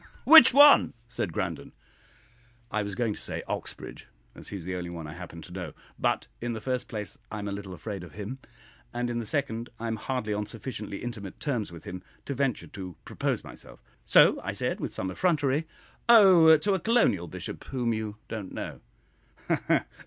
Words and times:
"Which 0.25 0.51
one?" 0.51 0.95
said 1.07 1.31
Grandon. 1.31 1.73
I 2.71 2.81
was 2.81 2.95
going 2.95 3.13
to 3.13 3.21
say 3.21 3.43
"Oxbridge," 3.47 4.07
as 4.33 4.47
he 4.47 4.55
is 4.55 4.63
the 4.63 4.73
only 4.73 4.89
one 4.89 5.05
I 5.05 5.13
happen 5.13 5.43
to 5.43 5.51
know; 5.51 5.73
but, 5.99 6.25
in 6.41 6.53
the 6.53 6.59
first 6.59 6.87
place, 6.87 7.19
I 7.29 7.37
am 7.37 7.47
a 7.47 7.51
little 7.51 7.71
afraid 7.75 8.03
of 8.03 8.13
him; 8.13 8.39
and, 8.95 9.11
in 9.11 9.19
the 9.19 9.27
second, 9.27 9.69
I 9.79 9.85
am 9.85 9.97
hardly 9.97 10.33
on 10.33 10.47
sufficiently 10.47 11.03
intimate 11.03 11.39
terms 11.39 11.71
with 11.71 11.83
him 11.83 12.01
to 12.25 12.33
venture 12.33 12.65
to 12.65 12.95
propose 13.05 13.43
myself 13.43 13.79
so 14.03 14.41
I 14.43 14.53
said, 14.53 14.79
with 14.79 14.91
some 14.91 15.11
effrontery, 15.11 15.67
"Oh, 16.09 16.57
to 16.57 16.73
a 16.73 16.79
colonial 16.79 17.27
bishop, 17.27 17.65
whom 17.65 17.93
you 17.93 18.17
don't 18.27 18.53
know." 18.53 18.81